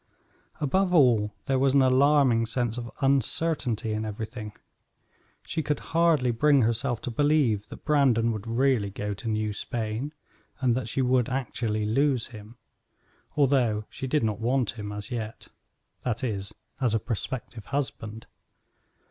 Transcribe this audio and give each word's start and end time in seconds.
Above 0.59 0.95
all, 0.95 1.31
there 1.45 1.59
was 1.59 1.75
an 1.75 1.81
alarming 1.83 2.47
sense 2.47 2.75
of 2.75 2.89
uncertainty 3.01 3.93
in 3.93 4.03
everything. 4.03 4.51
She 5.43 5.61
could 5.61 5.79
hardly 5.93 6.31
bring 6.31 6.63
herself 6.63 7.01
to 7.01 7.11
believe 7.11 7.67
that 7.67 7.85
Brandon 7.85 8.31
would 8.31 8.47
really 8.47 8.89
go 8.89 9.13
to 9.13 9.27
New 9.27 9.53
Spain, 9.53 10.11
and 10.59 10.73
that 10.75 10.89
she 10.89 11.03
would 11.03 11.29
actually 11.29 11.85
lose 11.85 12.29
him, 12.29 12.57
although 13.37 13.85
she 13.91 14.07
did 14.07 14.23
not 14.23 14.39
want 14.39 14.71
him, 14.71 14.91
as 14.91 15.11
yet; 15.11 15.49
that 16.01 16.23
is, 16.23 16.51
as 16.79 16.95
a 16.95 16.99
prospective 16.99 17.65
husband. 17.65 18.25